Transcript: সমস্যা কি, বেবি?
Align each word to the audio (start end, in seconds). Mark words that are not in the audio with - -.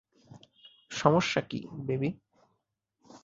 সমস্যা 0.91 1.41
কি, 1.41 1.59
বেবি? 1.85 2.09